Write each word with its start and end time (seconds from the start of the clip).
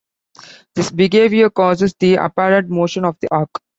This 0.73 0.89
behaviour 0.89 1.51
causes 1.51 1.93
the 1.99 2.15
apparent 2.15 2.69
motion 2.71 3.05
of 3.05 3.19
the 3.21 3.27
arc. 3.31 3.51